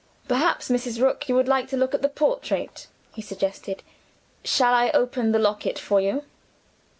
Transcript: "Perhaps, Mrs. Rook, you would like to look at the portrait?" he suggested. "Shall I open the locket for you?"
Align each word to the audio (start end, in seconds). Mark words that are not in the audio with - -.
"Perhaps, 0.27 0.69
Mrs. 0.69 0.99
Rook, 0.99 1.29
you 1.29 1.35
would 1.35 1.47
like 1.47 1.67
to 1.67 1.77
look 1.77 1.93
at 1.93 2.01
the 2.01 2.09
portrait?" 2.09 2.87
he 3.13 3.21
suggested. 3.21 3.83
"Shall 4.43 4.73
I 4.73 4.89
open 4.95 5.31
the 5.31 5.37
locket 5.37 5.77
for 5.77 6.01
you?" 6.01 6.23